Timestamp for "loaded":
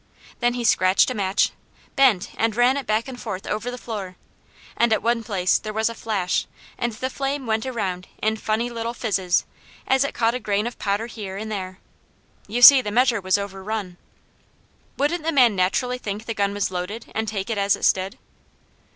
16.71-17.11